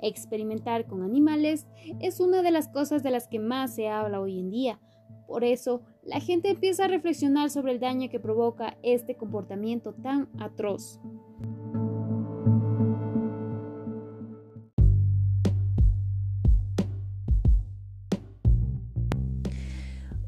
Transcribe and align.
Experimentar 0.00 0.86
con 0.86 1.02
animales 1.02 1.66
es 2.00 2.20
una 2.20 2.42
de 2.42 2.50
las 2.50 2.68
cosas 2.68 3.02
de 3.02 3.10
las 3.10 3.28
que 3.28 3.38
más 3.38 3.74
se 3.74 3.88
habla 3.88 4.20
hoy 4.20 4.38
en 4.38 4.50
día. 4.50 4.80
Por 5.26 5.44
eso, 5.44 5.82
la 6.02 6.20
gente 6.20 6.50
empieza 6.50 6.84
a 6.84 6.88
reflexionar 6.88 7.50
sobre 7.50 7.72
el 7.72 7.80
daño 7.80 8.10
que 8.10 8.20
provoca 8.20 8.76
este 8.82 9.16
comportamiento 9.16 9.94
tan 9.94 10.28
atroz. 10.38 11.00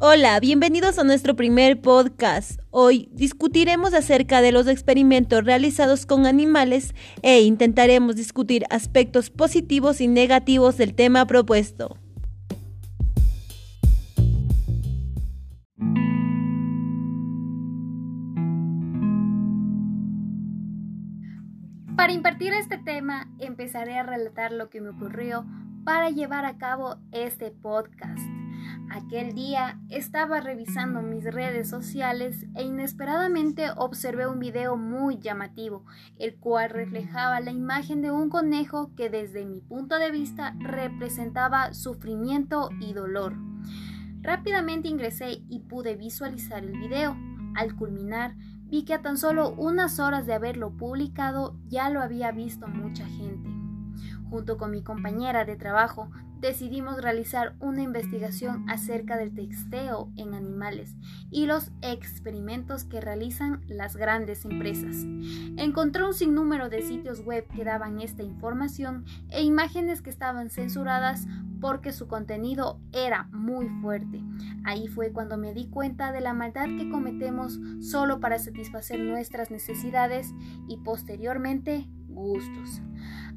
Hola, 0.09 0.39
bienvenidos 0.39 1.01
a 1.01 1.03
nuestro 1.03 1.35
primer 1.35 1.81
podcast. 1.81 2.61
Hoy 2.71 3.09
discutiremos 3.11 3.93
acerca 3.93 4.41
de 4.41 4.53
los 4.53 4.69
experimentos 4.69 5.45
realizados 5.45 6.07
con 6.07 6.27
animales 6.27 6.95
e 7.23 7.41
intentaremos 7.41 8.15
discutir 8.15 8.67
aspectos 8.71 9.31
positivos 9.31 10.01
y 10.01 10.07
negativos 10.07 10.77
del 10.77 10.95
tema 10.95 11.27
propuesto. 11.27 11.99
Para 21.97 22.13
impartir 22.13 22.53
este 22.53 22.79
tema, 22.79 23.29
empezaré 23.41 23.99
a 23.99 24.05
relatar 24.05 24.53
lo 24.53 24.71
que 24.71 24.81
me 24.81 24.91
ocurrió 24.91 25.45
para 25.85 26.11
llevar 26.11 26.45
a 26.45 26.59
cabo 26.59 26.95
este 27.11 27.51
podcast. 27.51 28.46
Aquel 28.97 29.35
día 29.35 29.79
estaba 29.91 30.41
revisando 30.41 31.03
mis 31.03 31.23
redes 31.23 31.69
sociales 31.69 32.47
e 32.55 32.65
inesperadamente 32.65 33.71
observé 33.77 34.27
un 34.27 34.39
video 34.39 34.79
muy 34.79 35.19
llamativo, 35.19 35.85
el 36.19 36.37
cual 36.37 36.71
reflejaba 36.71 37.41
la 37.41 37.51
imagen 37.51 38.01
de 38.01 38.11
un 38.11 38.31
conejo 38.31 38.95
que 38.97 39.11
desde 39.11 39.45
mi 39.45 39.61
punto 39.61 39.99
de 39.99 40.11
vista 40.11 40.57
representaba 40.61 41.75
sufrimiento 41.75 42.71
y 42.81 42.95
dolor. 42.95 43.35
Rápidamente 44.23 44.89
ingresé 44.89 45.43
y 45.47 45.61
pude 45.61 45.95
visualizar 45.95 46.65
el 46.65 46.79
video. 46.79 47.19
Al 47.55 47.77
culminar, 47.77 48.35
vi 48.65 48.87
que 48.87 48.95
a 48.95 49.03
tan 49.03 49.19
solo 49.19 49.51
unas 49.51 50.01
horas 50.01 50.25
de 50.25 50.33
haberlo 50.33 50.75
publicado 50.75 51.55
ya 51.69 51.91
lo 51.91 52.01
había 52.01 52.33
visto 52.33 52.67
mucha 52.67 53.05
gente. 53.05 53.51
Junto 54.31 54.59
con 54.59 54.71
mi 54.71 54.83
compañera 54.83 55.45
de 55.45 55.57
trabajo 55.57 56.11
decidimos 56.41 57.01
realizar 57.01 57.55
una 57.61 57.83
investigación 57.83 58.69
acerca 58.69 59.17
del 59.17 59.35
texteo 59.35 60.13
en 60.17 60.35
animales 60.35 60.95
y 61.31 61.47
los 61.47 61.71
experimentos 61.81 62.85
que 62.85 63.01
realizan 63.01 63.63
las 63.69 63.97
grandes 63.97 64.45
empresas. 64.45 64.97
Encontré 65.57 66.05
un 66.05 66.15
sinnúmero 66.15 66.69
de 66.69 66.83
sitios 66.83 67.25
web 67.25 67.47
que 67.55 67.65
daban 67.65 68.01
esta 68.01 68.23
información 68.23 69.05
e 69.31 69.43
imágenes 69.43 70.03
que 70.03 70.11
estaban 70.11 70.51
censuradas 70.51 71.27
porque 71.61 71.93
su 71.93 72.07
contenido 72.07 72.81
era 72.93 73.29
muy 73.33 73.69
fuerte. 73.81 74.23
Ahí 74.65 74.89
fue 74.89 75.13
cuando 75.13 75.39
me 75.39 75.55
di 75.55 75.69
cuenta 75.69 76.13
de 76.13 76.21
la 76.21 76.35
maldad 76.35 76.67
que 76.67 76.91
cometemos 76.91 77.59
solo 77.81 78.21
para 78.21 78.39
satisfacer 78.39 79.01
nuestras 79.01 79.51
necesidades 79.51 80.35
y 80.69 80.77
posteriormente 80.79 81.89
gustos. 82.17 82.81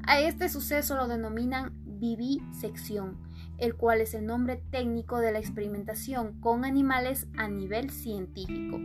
A 0.06 0.18
este 0.20 0.48
suceso 0.48 0.96
lo 0.96 1.06
denominan 1.06 1.72
vivisección, 1.84 3.18
el 3.58 3.76
cual 3.76 4.00
es 4.00 4.14
el 4.14 4.26
nombre 4.26 4.62
técnico 4.70 5.18
de 5.18 5.32
la 5.32 5.38
experimentación 5.38 6.40
con 6.40 6.64
animales 6.64 7.28
a 7.36 7.48
nivel 7.48 7.90
científico. 7.90 8.80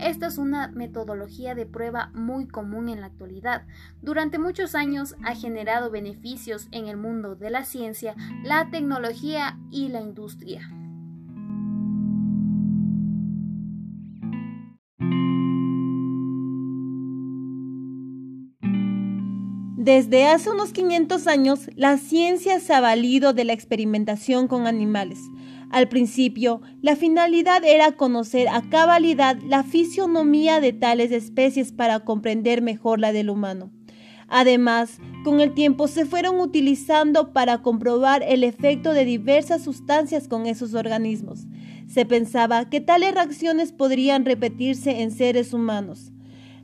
Esta 0.00 0.26
es 0.26 0.38
una 0.38 0.68
metodología 0.68 1.54
de 1.54 1.66
prueba 1.66 2.10
muy 2.14 2.48
común 2.48 2.88
en 2.88 3.02
la 3.02 3.06
actualidad. 3.06 3.66
Durante 4.00 4.38
muchos 4.38 4.74
años 4.74 5.14
ha 5.22 5.34
generado 5.34 5.90
beneficios 5.90 6.68
en 6.72 6.88
el 6.88 6.96
mundo 6.96 7.36
de 7.36 7.50
la 7.50 7.64
ciencia, 7.64 8.16
la 8.42 8.70
tecnología 8.70 9.58
y 9.70 9.88
la 9.88 10.00
industria. 10.00 10.70
Desde 19.84 20.24
hace 20.24 20.48
unos 20.48 20.72
500 20.72 21.26
años, 21.26 21.68
la 21.76 21.98
ciencia 21.98 22.58
se 22.58 22.72
ha 22.72 22.80
valido 22.80 23.34
de 23.34 23.44
la 23.44 23.52
experimentación 23.52 24.48
con 24.48 24.66
animales. 24.66 25.18
Al 25.68 25.90
principio, 25.90 26.62
la 26.80 26.96
finalidad 26.96 27.62
era 27.62 27.92
conocer 27.92 28.48
a 28.48 28.62
cabalidad 28.70 29.36
la 29.46 29.62
fisionomía 29.62 30.60
de 30.60 30.72
tales 30.72 31.12
especies 31.12 31.70
para 31.70 32.00
comprender 32.00 32.62
mejor 32.62 32.98
la 32.98 33.12
del 33.12 33.28
humano. 33.28 33.72
Además, 34.26 35.00
con 35.22 35.42
el 35.42 35.52
tiempo 35.52 35.86
se 35.86 36.06
fueron 36.06 36.40
utilizando 36.40 37.34
para 37.34 37.60
comprobar 37.60 38.22
el 38.22 38.42
efecto 38.42 38.94
de 38.94 39.04
diversas 39.04 39.64
sustancias 39.64 40.28
con 40.28 40.46
esos 40.46 40.72
organismos. 40.72 41.40
Se 41.88 42.06
pensaba 42.06 42.70
que 42.70 42.80
tales 42.80 43.12
reacciones 43.12 43.72
podrían 43.72 44.24
repetirse 44.24 45.02
en 45.02 45.10
seres 45.10 45.52
humanos. 45.52 46.13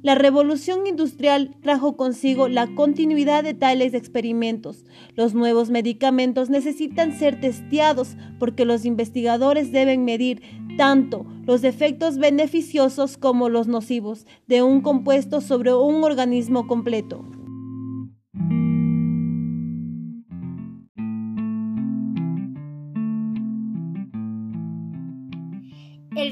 La 0.03 0.15
revolución 0.15 0.87
industrial 0.87 1.55
trajo 1.61 1.97
consigo 1.97 2.49
la 2.49 2.75
continuidad 2.75 3.45
de 3.45 3.53
tales 3.53 3.93
experimentos. 3.93 4.87
Los 5.15 5.35
nuevos 5.35 5.69
medicamentos 5.69 6.49
necesitan 6.49 7.19
ser 7.19 7.39
testeados 7.39 8.17
porque 8.39 8.65
los 8.65 8.87
investigadores 8.87 9.73
deben 9.73 10.07
medir 10.07 10.41
tanto 10.79 11.27
los 11.45 11.65
efectos 11.65 12.17
beneficiosos 12.17 13.19
como 13.19 13.51
los 13.51 13.69
nocivos 13.69 14.27
de 14.47 14.63
un 14.63 14.81
compuesto 14.81 15.43
sobre 15.43 15.75
un 15.75 16.03
organismo 16.03 16.67
completo. 16.67 17.23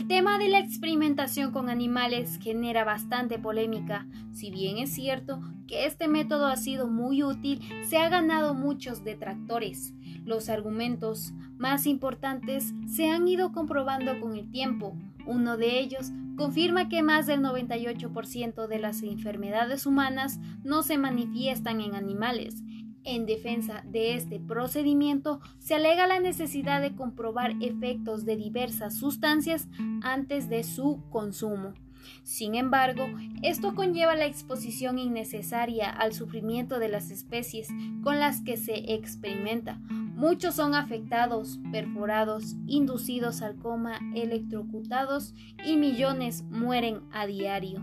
Tema 0.08 0.38
de 0.38 0.48
la 0.48 0.58
experimentación 0.58 1.52
con 1.52 1.68
animales 1.68 2.38
genera 2.42 2.82
bastante 2.82 3.38
polémica. 3.38 4.06
Si 4.32 4.50
bien 4.50 4.78
es 4.78 4.90
cierto 4.90 5.42
que 5.66 5.84
este 5.84 6.08
método 6.08 6.46
ha 6.46 6.56
sido 6.56 6.86
muy 6.86 7.22
útil, 7.22 7.60
se 7.82 7.98
ha 7.98 8.08
ganado 8.08 8.54
muchos 8.54 9.04
detractores. 9.04 9.92
Los 10.24 10.48
argumentos 10.48 11.34
más 11.58 11.86
importantes 11.86 12.72
se 12.86 13.10
han 13.10 13.28
ido 13.28 13.52
comprobando 13.52 14.18
con 14.18 14.34
el 14.34 14.50
tiempo. 14.50 14.96
Uno 15.26 15.58
de 15.58 15.78
ellos 15.78 16.10
confirma 16.38 16.88
que 16.88 17.02
más 17.02 17.26
del 17.26 17.40
98% 17.42 18.66
de 18.66 18.78
las 18.78 19.02
enfermedades 19.02 19.84
humanas 19.84 20.40
no 20.64 20.82
se 20.82 20.96
manifiestan 20.96 21.82
en 21.82 21.94
animales 21.94 22.62
en 23.08 23.26
defensa 23.26 23.82
de 23.86 24.14
este 24.14 24.38
procedimiento, 24.38 25.40
se 25.58 25.74
alega 25.74 26.06
la 26.06 26.20
necesidad 26.20 26.80
de 26.80 26.94
comprobar 26.94 27.54
efectos 27.60 28.24
de 28.24 28.36
diversas 28.36 28.96
sustancias 28.96 29.68
antes 30.02 30.48
de 30.48 30.62
su 30.62 31.02
consumo. 31.10 31.74
Sin 32.22 32.54
embargo, 32.54 33.06
esto 33.42 33.74
conlleva 33.74 34.14
la 34.14 34.26
exposición 34.26 34.98
innecesaria 34.98 35.90
al 35.90 36.12
sufrimiento 36.12 36.78
de 36.78 36.88
las 36.88 37.10
especies 37.10 37.68
con 38.02 38.18
las 38.18 38.42
que 38.42 38.56
se 38.56 38.94
experimenta. 38.94 39.78
Muchos 39.90 40.56
son 40.56 40.74
afectados, 40.74 41.60
perforados, 41.70 42.56
inducidos 42.66 43.40
al 43.40 43.56
coma, 43.56 43.98
electrocutados 44.14 45.34
y 45.64 45.76
millones 45.76 46.42
mueren 46.50 47.00
a 47.12 47.26
diario. 47.26 47.82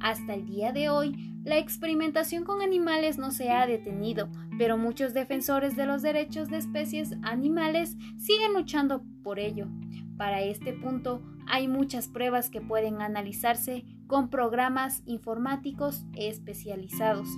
Hasta 0.00 0.34
el 0.34 0.46
día 0.46 0.72
de 0.72 0.88
hoy, 0.88 1.34
la 1.44 1.58
experimentación 1.58 2.44
con 2.44 2.62
animales 2.62 3.16
no 3.18 3.30
se 3.30 3.50
ha 3.50 3.66
detenido, 3.66 4.28
pero 4.58 4.76
muchos 4.76 5.14
defensores 5.14 5.76
de 5.76 5.86
los 5.86 6.02
derechos 6.02 6.48
de 6.48 6.58
especies 6.58 7.14
animales 7.22 7.96
siguen 8.18 8.52
luchando 8.52 9.04
por 9.22 9.38
ello. 9.38 9.68
Para 10.16 10.42
este 10.42 10.72
punto, 10.72 11.22
hay 11.46 11.68
muchas 11.68 12.08
pruebas 12.08 12.50
que 12.50 12.60
pueden 12.60 13.00
analizarse 13.00 13.84
con 14.08 14.30
programas 14.30 15.02
informáticos 15.06 16.04
especializados. 16.14 17.28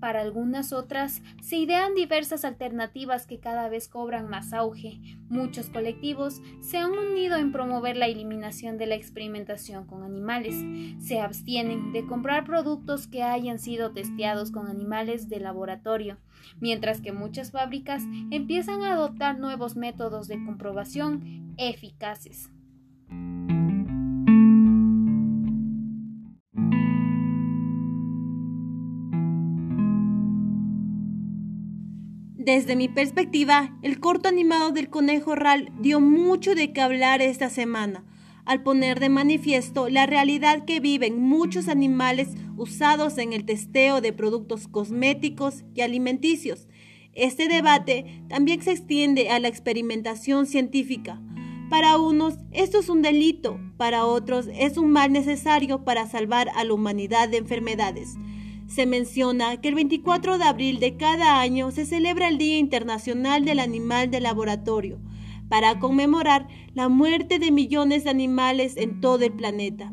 Para 0.00 0.20
algunas 0.20 0.72
otras, 0.72 1.22
se 1.42 1.56
idean 1.56 1.94
diversas 1.94 2.44
alternativas 2.44 3.26
que 3.26 3.40
cada 3.40 3.68
vez 3.68 3.88
cobran 3.88 4.28
más 4.28 4.52
auge. 4.52 5.00
Muchos 5.28 5.70
colectivos 5.70 6.40
se 6.60 6.78
han 6.78 6.92
unido 6.92 7.36
en 7.36 7.50
promover 7.50 7.96
la 7.96 8.06
eliminación 8.06 8.78
de 8.78 8.86
la 8.86 8.94
experimentación 8.94 9.86
con 9.86 10.04
animales. 10.04 10.54
Se 11.00 11.20
abstienen 11.20 11.92
de 11.92 12.06
comprar 12.06 12.44
productos 12.44 13.08
que 13.08 13.22
hayan 13.22 13.58
sido 13.58 13.92
testeados 13.92 14.52
con 14.52 14.68
animales 14.68 15.28
de 15.28 15.40
laboratorio, 15.40 16.18
mientras 16.60 17.00
que 17.00 17.12
muchas 17.12 17.50
fábricas 17.50 18.04
empiezan 18.30 18.82
a 18.82 18.92
adoptar 18.92 19.40
nuevos 19.40 19.74
métodos 19.76 20.28
de 20.28 20.44
comprobación 20.44 21.54
eficaces. 21.56 22.50
Desde 32.38 32.76
mi 32.76 32.86
perspectiva, 32.86 33.76
el 33.82 33.98
corto 33.98 34.28
animado 34.28 34.70
del 34.70 34.88
conejo 34.88 35.34
Ral 35.34 35.72
dio 35.80 36.00
mucho 36.00 36.54
de 36.54 36.72
qué 36.72 36.80
hablar 36.80 37.20
esta 37.20 37.50
semana, 37.50 38.04
al 38.44 38.62
poner 38.62 39.00
de 39.00 39.08
manifiesto 39.08 39.88
la 39.88 40.06
realidad 40.06 40.64
que 40.64 40.78
viven 40.78 41.20
muchos 41.20 41.66
animales 41.66 42.28
usados 42.56 43.18
en 43.18 43.32
el 43.32 43.44
testeo 43.44 44.00
de 44.00 44.12
productos 44.12 44.68
cosméticos 44.68 45.64
y 45.74 45.80
alimenticios. 45.80 46.68
Este 47.12 47.48
debate 47.48 48.22
también 48.28 48.62
se 48.62 48.70
extiende 48.70 49.30
a 49.30 49.40
la 49.40 49.48
experimentación 49.48 50.46
científica. 50.46 51.20
Para 51.68 51.98
unos 51.98 52.38
esto 52.52 52.78
es 52.78 52.88
un 52.88 53.02
delito, 53.02 53.58
para 53.76 54.04
otros 54.04 54.46
es 54.54 54.78
un 54.78 54.92
mal 54.92 55.12
necesario 55.12 55.84
para 55.84 56.06
salvar 56.06 56.50
a 56.54 56.62
la 56.62 56.72
humanidad 56.72 57.28
de 57.28 57.38
enfermedades. 57.38 58.14
Se 58.68 58.86
menciona 58.86 59.60
que 59.60 59.68
el 59.68 59.74
24 59.74 60.38
de 60.38 60.44
abril 60.44 60.78
de 60.78 60.96
cada 60.96 61.40
año 61.40 61.70
se 61.70 61.86
celebra 61.86 62.28
el 62.28 62.38
Día 62.38 62.58
Internacional 62.58 63.44
del 63.44 63.58
Animal 63.58 64.10
de 64.10 64.20
Laboratorio, 64.20 65.00
para 65.48 65.78
conmemorar 65.78 66.46
la 66.74 66.88
muerte 66.88 67.38
de 67.38 67.50
millones 67.50 68.04
de 68.04 68.10
animales 68.10 68.76
en 68.76 69.00
todo 69.00 69.24
el 69.24 69.32
planeta. 69.32 69.92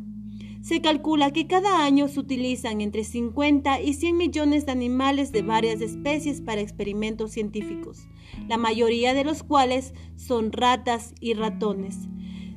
Se 0.62 0.82
calcula 0.82 1.32
que 1.32 1.48
cada 1.48 1.86
año 1.86 2.08
se 2.08 2.20
utilizan 2.20 2.82
entre 2.82 3.04
50 3.04 3.82
y 3.82 3.94
100 3.94 4.18
millones 4.18 4.66
de 4.66 4.72
animales 4.72 5.32
de 5.32 5.42
varias 5.42 5.80
especies 5.80 6.42
para 6.42 6.62
experimentos 6.62 7.32
científicos, 7.32 8.08
la 8.48 8.58
mayoría 8.58 9.14
de 9.14 9.24
los 9.24 9.44
cuales 9.44 9.94
son 10.16 10.52
ratas 10.52 11.14
y 11.22 11.34
ratones. 11.34 12.10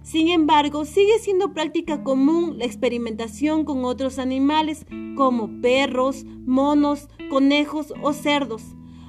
Sin 0.09 0.29
embargo, 0.29 0.87
sigue 0.87 1.19
siendo 1.19 1.53
práctica 1.53 2.03
común 2.03 2.57
la 2.57 2.65
experimentación 2.65 3.67
con 3.67 3.85
otros 3.85 4.19
animales 4.19 4.87
como 5.15 5.61
perros, 5.61 6.25
monos, 6.47 7.11
conejos 7.29 7.93
o 8.01 8.15
cerdos. 8.15 8.63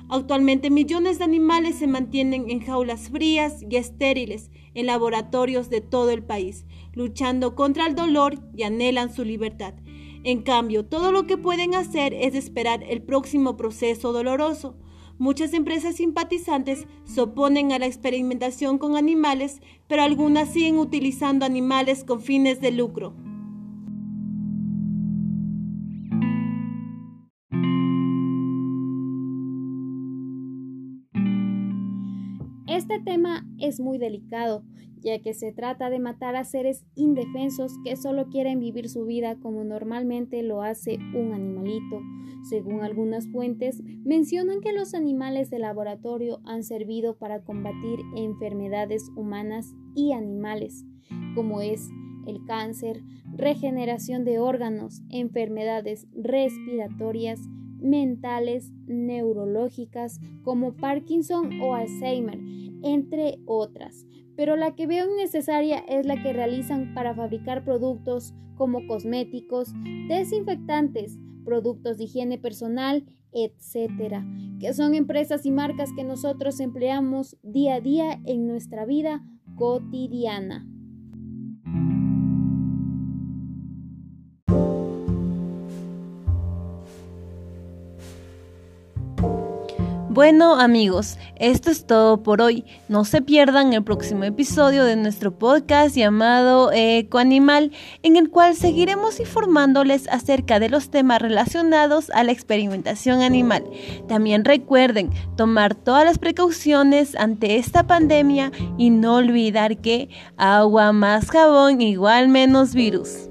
Actualmente 0.10 0.70
millones 0.70 1.18
de 1.18 1.24
animales 1.24 1.76
se 1.76 1.88
mantienen 1.88 2.50
en 2.50 2.60
jaulas 2.60 3.10
frías 3.12 3.62
y 3.62 3.78
estériles 3.78 4.52
en 4.74 4.88
laboratorios 4.88 5.70
de 5.70 5.80
todo 5.80 6.10
el 6.10 6.22
país, 6.22 6.66
luchando 6.92 7.56
contra 7.56 7.88
el 7.88 7.96
dolor 7.96 8.38
y 8.54 8.64
anhelan 8.64 9.16
su 9.16 9.24
libertad. 9.24 9.76
En 10.26 10.42
cambio, 10.42 10.84
todo 10.84 11.14
lo 11.14 11.28
que 11.28 11.38
pueden 11.38 11.76
hacer 11.76 12.14
es 12.14 12.36
esperar 12.36 12.84
el 12.84 13.02
próximo 13.02 13.56
proceso 13.56 14.12
doloroso. 14.12 14.76
Muchas 15.20 15.54
empresas 15.54 15.98
simpatizantes 15.98 16.88
se 17.04 17.20
oponen 17.20 17.74
a 17.74 17.78
la 17.78 17.88
experimentación 17.88 18.78
con 18.78 18.96
animales, 18.96 19.62
pero 19.90 20.02
algunas 20.02 20.48
siguen 20.48 20.78
utilizando 20.78 21.46
animales 21.46 22.06
con 22.06 22.22
fines 22.22 22.62
de 22.62 22.72
lucro. 22.72 23.14
Es 33.70 33.80
muy 33.80 33.98
delicado, 33.98 34.64
ya 35.02 35.20
que 35.20 35.34
se 35.34 35.52
trata 35.54 35.90
de 35.90 36.00
matar 36.00 36.36
a 36.36 36.44
seres 36.44 36.86
indefensos 36.96 37.74
que 37.84 37.96
solo 37.96 38.28
quieren 38.30 38.60
vivir 38.60 38.90
su 38.90 39.06
vida 39.06 39.38
como 39.40 39.64
normalmente 39.64 40.44
lo 40.44 40.62
hace 40.62 40.98
un 41.16 41.34
animalito. 41.34 42.02
Según 42.50 42.82
algunas 42.82 43.28
fuentes, 43.30 43.82
mencionan 44.04 44.62
que 44.62 44.74
los 44.74 44.94
animales 44.94 45.50
de 45.50 45.60
laboratorio 45.60 46.42
han 46.46 46.64
servido 46.64 47.18
para 47.18 47.44
combatir 47.44 48.00
enfermedades 48.16 49.10
humanas 49.16 49.74
y 49.96 50.14
animales, 50.14 50.86
como 51.36 51.62
es 51.62 51.90
el 52.26 52.44
cáncer, 52.46 53.02
regeneración 53.36 54.26
de 54.26 54.40
órganos, 54.40 55.02
enfermedades 55.10 56.08
respiratorias, 56.14 57.42
mentales, 57.80 58.72
neurológicas 58.88 60.20
como 60.44 60.74
Parkinson 60.76 61.62
o 61.62 61.76
Alzheimer, 61.76 62.40
entre 62.84 63.40
otras. 63.46 64.06
Pero 64.36 64.56
la 64.56 64.76
que 64.76 64.88
veo 64.88 65.06
necesaria 65.16 65.80
es 65.80 66.06
la 66.06 66.22
que 66.22 66.34
realizan 66.34 66.94
para 66.94 67.14
fabricar 67.14 67.64
productos 67.64 68.34
como 68.56 68.86
cosméticos, 68.88 69.74
desinfectantes, 70.08 71.18
productos 71.44 71.98
de 71.98 72.06
higiene 72.06 72.38
personal, 72.38 73.06
etcétera, 73.32 74.26
que 74.60 74.74
son 74.74 74.94
empresas 74.94 75.46
y 75.46 75.52
marcas 75.52 75.92
que 75.94 76.04
nosotros 76.04 76.60
empleamos 76.60 77.38
día 77.44 77.76
a 77.76 77.82
día 77.82 78.22
en 78.26 78.48
nuestra 78.48 78.86
vida 78.86 79.24
cotidiana. 79.56 80.68
Bueno 90.20 90.60
amigos, 90.60 91.18
esto 91.38 91.72
es 91.72 91.86
todo 91.86 92.24
por 92.24 92.42
hoy. 92.42 92.66
No 92.90 93.06
se 93.06 93.22
pierdan 93.22 93.72
el 93.72 93.86
próximo 93.86 94.26
episodio 94.26 94.84
de 94.84 94.98
nuestro 94.98 95.32
podcast 95.32 95.96
llamado 95.96 96.74
Ecoanimal, 96.74 97.72
en 98.04 98.18
el 98.18 98.30
cual 98.30 98.54
seguiremos 98.58 99.22
informándoles 99.22 100.10
acerca 100.10 100.60
de 100.60 100.68
los 100.68 100.90
temas 100.90 101.22
relacionados 101.22 102.10
a 102.10 102.26
la 102.26 102.34
experimentación 102.34 103.22
animal. 103.22 103.64
También 104.10 104.44
recuerden 104.44 105.10
tomar 105.38 105.74
todas 105.74 106.04
las 106.04 106.18
precauciones 106.18 107.16
ante 107.16 107.56
esta 107.56 107.88
pandemia 107.88 108.52
y 108.78 108.90
no 108.90 109.16
olvidar 109.16 109.78
que 109.78 110.10
agua 110.36 110.92
más 110.92 111.32
jabón 111.32 111.80
igual 111.80 112.28
menos 112.28 112.74
virus. 112.74 113.29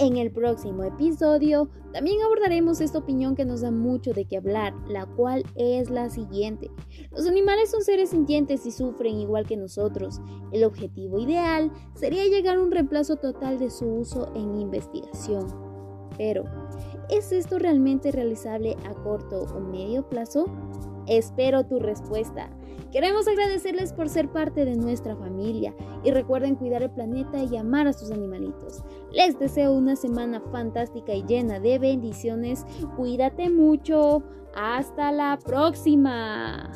En 0.00 0.16
el 0.16 0.32
próximo 0.32 0.82
episodio 0.82 1.68
también 1.92 2.22
abordaremos 2.22 2.80
esta 2.80 3.00
opinión 3.00 3.34
que 3.36 3.44
nos 3.44 3.60
da 3.60 3.70
mucho 3.70 4.14
de 4.14 4.24
qué 4.24 4.38
hablar, 4.38 4.72
la 4.88 5.04
cual 5.04 5.44
es 5.56 5.90
la 5.90 6.08
siguiente. 6.08 6.70
Los 7.10 7.26
animales 7.26 7.70
son 7.70 7.82
seres 7.82 8.08
sintientes 8.08 8.64
y 8.64 8.70
sufren 8.70 9.20
igual 9.20 9.46
que 9.46 9.58
nosotros. 9.58 10.22
El 10.52 10.64
objetivo 10.64 11.18
ideal 11.18 11.70
sería 11.92 12.24
llegar 12.24 12.56
a 12.56 12.62
un 12.62 12.70
reemplazo 12.70 13.16
total 13.16 13.58
de 13.58 13.68
su 13.68 13.84
uso 13.86 14.32
en 14.34 14.58
investigación. 14.58 15.46
Pero, 16.16 16.44
¿es 17.10 17.30
esto 17.30 17.58
realmente 17.58 18.10
realizable 18.10 18.78
a 18.88 18.94
corto 19.02 19.42
o 19.54 19.60
medio 19.60 20.08
plazo? 20.08 20.46
Espero 21.08 21.66
tu 21.66 21.78
respuesta. 21.78 22.48
Queremos 22.92 23.28
agradecerles 23.28 23.92
por 23.92 24.08
ser 24.08 24.28
parte 24.28 24.64
de 24.64 24.76
nuestra 24.76 25.16
familia 25.16 25.74
y 26.02 26.10
recuerden 26.10 26.56
cuidar 26.56 26.82
el 26.82 26.90
planeta 26.90 27.42
y 27.42 27.56
amar 27.56 27.86
a 27.86 27.92
sus 27.92 28.10
animalitos. 28.10 28.82
Les 29.12 29.38
deseo 29.38 29.72
una 29.72 29.96
semana 29.96 30.40
fantástica 30.50 31.14
y 31.14 31.22
llena 31.22 31.60
de 31.60 31.78
bendiciones. 31.78 32.66
Cuídate 32.96 33.48
mucho. 33.48 34.22
Hasta 34.54 35.12
la 35.12 35.38
próxima. 35.44 36.72